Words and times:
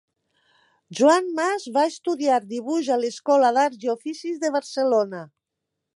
Joan 0.99 1.27
Mas 1.39 1.67
va 1.75 1.83
estudiar 1.91 2.39
dibuix 2.55 2.89
a 2.95 2.99
l'escola 3.03 3.55
d'arts 3.59 3.87
i 3.89 3.93
oficis 3.99 4.43
de 4.47 4.55
Barcelona. 4.57 5.21